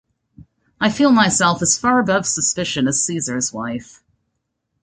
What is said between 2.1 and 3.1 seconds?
suspicion as